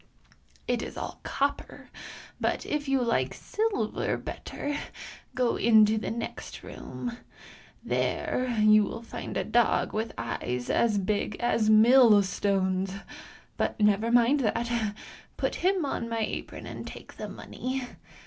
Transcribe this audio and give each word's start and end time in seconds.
It 0.67 0.81
is 0.81 0.97
all 0.97 1.19
copper, 1.21 1.91
but 2.39 2.65
if 2.65 2.87
you 2.87 3.03
like 3.03 3.35
silver 3.35 4.17
better, 4.17 4.75
go 5.35 5.57
into 5.57 5.99
the 5.99 6.09
next 6.09 6.63
room. 6.63 7.19
There 7.83 8.47
you 8.61 8.83
will 8.83 9.03
find 9.03 9.37
a 9.37 9.43
dog 9.43 9.93
with 9.93 10.15
eyes 10.17 10.71
as 10.71 10.97
big 10.97 11.35
as 11.39 11.69
millstones; 11.69 12.91
but 13.57 13.79
never 13.79 14.11
mind 14.11 14.39
that, 14.39 14.95
put 15.37 15.53
him 15.61 15.85
on 15.85 16.09
my 16.09 16.21
apron 16.21 16.65
and 16.65 16.87
take 16.87 17.17
the 17.17 17.29
money. 17.29 17.83